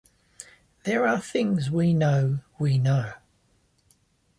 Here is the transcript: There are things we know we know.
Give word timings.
There 0.83 1.07
are 1.07 1.19
things 1.21 1.69
we 1.69 1.93
know 1.93 2.39
we 2.57 2.79
know. 2.79 3.13